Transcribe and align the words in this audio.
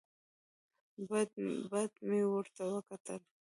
بد 1.09 1.31
بد 1.71 1.91
مې 2.07 2.21
ورته 2.33 2.63
وکتل. 2.73 3.21